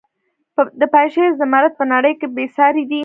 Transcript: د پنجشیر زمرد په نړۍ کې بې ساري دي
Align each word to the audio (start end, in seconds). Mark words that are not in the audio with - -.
د 0.79 0.81
پنجشیر 0.93 1.29
زمرد 1.39 1.71
په 1.79 1.85
نړۍ 1.93 2.13
کې 2.19 2.27
بې 2.35 2.45
ساري 2.57 2.83
دي 2.89 2.99